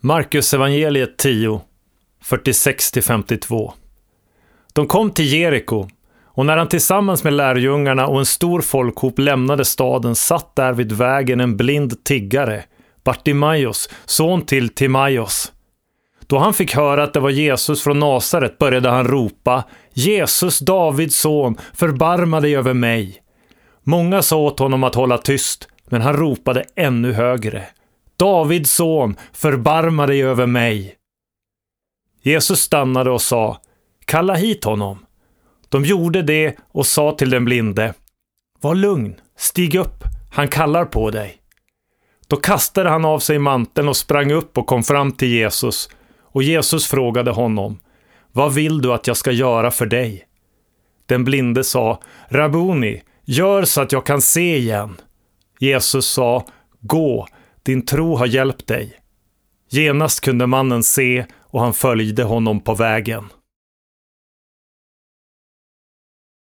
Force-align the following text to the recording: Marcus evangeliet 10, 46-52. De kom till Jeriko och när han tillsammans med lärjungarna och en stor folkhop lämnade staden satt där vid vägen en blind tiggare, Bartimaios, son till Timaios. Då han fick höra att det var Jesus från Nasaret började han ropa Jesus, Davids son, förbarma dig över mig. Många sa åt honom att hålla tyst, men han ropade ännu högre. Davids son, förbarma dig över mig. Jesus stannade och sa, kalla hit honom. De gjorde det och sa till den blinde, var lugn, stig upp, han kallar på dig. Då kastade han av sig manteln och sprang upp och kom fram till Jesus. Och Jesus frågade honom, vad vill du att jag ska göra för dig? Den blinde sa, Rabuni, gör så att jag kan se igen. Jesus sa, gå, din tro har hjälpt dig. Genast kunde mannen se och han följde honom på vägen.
Marcus 0.00 0.54
evangeliet 0.54 1.16
10, 1.16 1.60
46-52. 2.24 3.72
De 4.72 4.86
kom 4.86 5.10
till 5.10 5.32
Jeriko 5.32 5.88
och 6.24 6.46
när 6.46 6.56
han 6.56 6.68
tillsammans 6.68 7.24
med 7.24 7.32
lärjungarna 7.32 8.06
och 8.06 8.18
en 8.18 8.26
stor 8.26 8.60
folkhop 8.60 9.18
lämnade 9.18 9.64
staden 9.64 10.14
satt 10.14 10.56
där 10.56 10.72
vid 10.72 10.92
vägen 10.92 11.40
en 11.40 11.56
blind 11.56 12.04
tiggare, 12.04 12.64
Bartimaios, 13.04 13.90
son 14.04 14.42
till 14.42 14.68
Timaios. 14.68 15.52
Då 16.26 16.38
han 16.38 16.54
fick 16.54 16.74
höra 16.74 17.02
att 17.02 17.14
det 17.14 17.20
var 17.20 17.30
Jesus 17.30 17.82
från 17.82 17.98
Nasaret 17.98 18.58
började 18.58 18.88
han 18.88 19.06
ropa 19.06 19.64
Jesus, 19.92 20.58
Davids 20.58 21.18
son, 21.18 21.56
förbarma 21.74 22.40
dig 22.40 22.56
över 22.56 22.74
mig. 22.74 23.22
Många 23.82 24.22
sa 24.22 24.36
åt 24.36 24.58
honom 24.58 24.84
att 24.84 24.94
hålla 24.94 25.18
tyst, 25.18 25.68
men 25.86 26.02
han 26.02 26.16
ropade 26.16 26.64
ännu 26.76 27.12
högre. 27.12 27.66
Davids 28.18 28.72
son, 28.72 29.16
förbarma 29.32 30.06
dig 30.06 30.22
över 30.22 30.46
mig. 30.46 30.94
Jesus 32.22 32.60
stannade 32.60 33.10
och 33.10 33.22
sa, 33.22 33.60
kalla 34.04 34.34
hit 34.34 34.64
honom. 34.64 35.06
De 35.68 35.84
gjorde 35.84 36.22
det 36.22 36.56
och 36.72 36.86
sa 36.86 37.12
till 37.12 37.30
den 37.30 37.44
blinde, 37.44 37.94
var 38.60 38.74
lugn, 38.74 39.20
stig 39.36 39.74
upp, 39.74 40.04
han 40.32 40.48
kallar 40.48 40.84
på 40.84 41.10
dig. 41.10 41.36
Då 42.26 42.36
kastade 42.36 42.90
han 42.90 43.04
av 43.04 43.18
sig 43.18 43.38
manteln 43.38 43.88
och 43.88 43.96
sprang 43.96 44.32
upp 44.32 44.58
och 44.58 44.66
kom 44.66 44.82
fram 44.82 45.12
till 45.12 45.28
Jesus. 45.28 45.88
Och 46.22 46.42
Jesus 46.42 46.86
frågade 46.86 47.30
honom, 47.30 47.78
vad 48.32 48.54
vill 48.54 48.82
du 48.82 48.92
att 48.92 49.06
jag 49.06 49.16
ska 49.16 49.32
göra 49.32 49.70
för 49.70 49.86
dig? 49.86 50.24
Den 51.06 51.24
blinde 51.24 51.64
sa, 51.64 52.00
Rabuni, 52.28 53.02
gör 53.24 53.64
så 53.64 53.80
att 53.80 53.92
jag 53.92 54.06
kan 54.06 54.22
se 54.22 54.56
igen. 54.56 54.96
Jesus 55.60 56.06
sa, 56.06 56.46
gå, 56.80 57.26
din 57.68 57.82
tro 57.82 58.16
har 58.16 58.26
hjälpt 58.26 58.66
dig. 58.66 58.92
Genast 59.70 60.20
kunde 60.20 60.46
mannen 60.46 60.82
se 60.82 61.26
och 61.40 61.60
han 61.60 61.74
följde 61.74 62.22
honom 62.22 62.60
på 62.60 62.74
vägen. 62.74 63.24